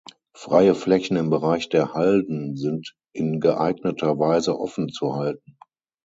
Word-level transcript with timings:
Freie 0.35 0.73
Flächen 0.73 1.15
im 1.15 1.29
Bereich 1.29 1.69
der 1.69 1.93
Halden 1.93 2.55
sind 2.57 2.95
in 3.13 3.39
geeigneter 3.39 4.17
Weise 4.17 4.57
offen 4.59 4.89
zu 4.89 5.13
halten. 5.13 5.59